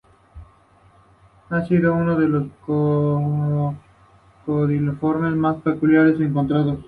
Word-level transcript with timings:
Ha 1.51 1.61
sido 1.67 1.93
unos 1.93 2.17
de 2.17 2.27
los 2.27 2.47
crocodiliformes 4.43 5.35
más 5.35 5.61
peculiares 5.61 6.19
encontrados. 6.19 6.79